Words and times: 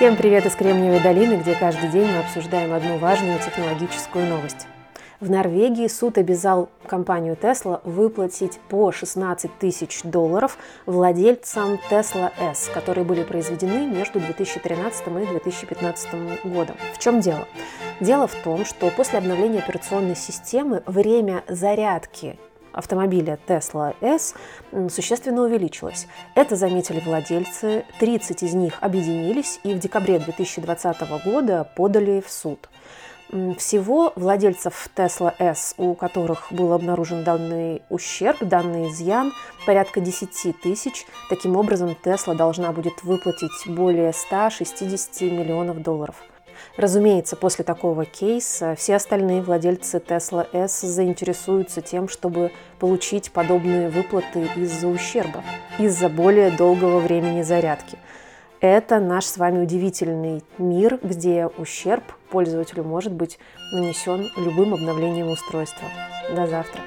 Всем 0.00 0.16
привет 0.16 0.46
из 0.46 0.54
Кремниевой 0.54 1.00
долины, 1.00 1.34
где 1.34 1.54
каждый 1.54 1.90
день 1.90 2.10
мы 2.10 2.20
обсуждаем 2.20 2.72
одну 2.72 2.96
важную 2.96 3.38
технологическую 3.38 4.26
новость. 4.26 4.66
В 5.20 5.28
Норвегии 5.28 5.88
суд 5.88 6.16
обязал 6.16 6.70
компанию 6.86 7.36
Tesla 7.38 7.82
выплатить 7.84 8.58
по 8.70 8.92
16 8.92 9.58
тысяч 9.58 10.00
долларов 10.02 10.56
владельцам 10.86 11.78
Tesla 11.90 12.32
S, 12.40 12.70
которые 12.72 13.04
были 13.04 13.24
произведены 13.24 13.86
между 13.86 14.20
2013 14.20 15.06
и 15.06 15.26
2015 15.26 16.44
годом. 16.44 16.76
В 16.94 16.98
чем 16.98 17.20
дело? 17.20 17.46
Дело 18.00 18.26
в 18.26 18.34
том, 18.36 18.64
что 18.64 18.88
после 18.88 19.18
обновления 19.18 19.58
операционной 19.58 20.16
системы 20.16 20.82
время 20.86 21.44
зарядки 21.46 22.38
автомобиля 22.72 23.38
Tesla 23.46 23.94
S 24.00 24.34
существенно 24.88 25.42
увеличилось. 25.42 26.06
Это 26.34 26.56
заметили 26.56 27.00
владельцы, 27.00 27.84
30 27.98 28.42
из 28.42 28.54
них 28.54 28.74
объединились 28.80 29.60
и 29.62 29.74
в 29.74 29.78
декабре 29.78 30.18
2020 30.18 31.24
года 31.24 31.68
подали 31.76 32.20
в 32.20 32.30
суд. 32.30 32.68
Всего 33.58 34.12
владельцев 34.16 34.88
Tesla 34.96 35.32
S, 35.38 35.74
у 35.76 35.94
которых 35.94 36.48
был 36.50 36.72
обнаружен 36.72 37.22
данный 37.22 37.80
ущерб, 37.88 38.38
данный 38.40 38.88
изъян, 38.88 39.32
порядка 39.66 40.00
10 40.00 40.60
тысяч. 40.60 41.06
Таким 41.28 41.56
образом, 41.56 41.96
Tesla 42.02 42.34
должна 42.34 42.72
будет 42.72 43.04
выплатить 43.04 43.68
более 43.68 44.12
160 44.12 45.20
миллионов 45.20 45.80
долларов. 45.80 46.16
Разумеется, 46.76 47.36
после 47.36 47.64
такого 47.64 48.04
кейса 48.04 48.74
все 48.74 48.96
остальные 48.96 49.42
владельцы 49.42 49.98
Tesla 49.98 50.46
S 50.52 50.80
заинтересуются 50.80 51.80
тем, 51.80 52.08
чтобы 52.08 52.52
получить 52.78 53.30
подобные 53.32 53.88
выплаты 53.88 54.48
из-за 54.56 54.88
ущерба, 54.88 55.42
из-за 55.78 56.08
более 56.08 56.50
долгого 56.50 56.98
времени 57.00 57.42
зарядки. 57.42 57.98
Это 58.60 59.00
наш 59.00 59.24
с 59.24 59.38
вами 59.38 59.62
удивительный 59.62 60.44
мир, 60.58 60.98
где 61.02 61.46
ущерб 61.46 62.04
пользователю 62.30 62.84
может 62.84 63.12
быть 63.12 63.38
нанесен 63.72 64.28
любым 64.36 64.74
обновлением 64.74 65.30
устройства. 65.30 65.88
До 66.34 66.46
завтра. 66.46 66.82